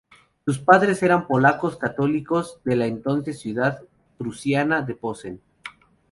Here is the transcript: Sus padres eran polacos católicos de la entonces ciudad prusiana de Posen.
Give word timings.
Sus 0.45 0.57
padres 0.57 1.03
eran 1.03 1.27
polacos 1.27 1.77
católicos 1.77 2.59
de 2.63 2.75
la 2.75 2.87
entonces 2.87 3.39
ciudad 3.39 3.83
prusiana 4.17 4.81
de 4.81 4.95
Posen. 4.95 5.41